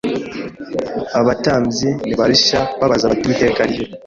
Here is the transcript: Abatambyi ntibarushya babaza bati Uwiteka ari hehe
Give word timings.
Abatambyi 1.19 1.89
ntibarushya 2.05 2.59
babaza 2.79 3.09
bati 3.11 3.25
Uwiteka 3.25 3.59
ari 3.65 3.73
hehe 3.79 3.87